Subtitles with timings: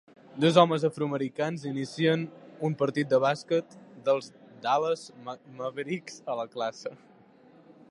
[0.43, 2.23] Dos homes afroamericans inicien
[2.69, 3.77] un partit de bàsquet
[4.09, 4.33] dels
[4.65, 5.05] Dallas
[5.61, 6.97] Mavericks a la classe.